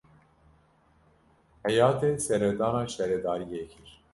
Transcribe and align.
Heyetê 1.65 2.11
seredana 2.25 2.83
şaredariyê 2.93 3.63
kir. 3.71 3.89